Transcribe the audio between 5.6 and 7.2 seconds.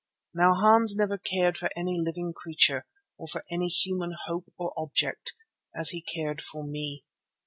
as he cared for me.